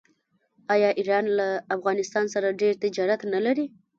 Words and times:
آیا 0.73 0.89
ایران 0.99 1.25
له 1.37 1.47
افغانستان 1.75 2.25
سره 2.33 2.57
ډیر 2.61 2.73
تجارت 2.83 3.21
نلري؟ 3.33 3.65